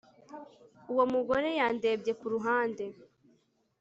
Uwo 0.91 1.03
mugore 1.13 1.49
yandebye 1.59 2.11
kuruhande 2.19 2.85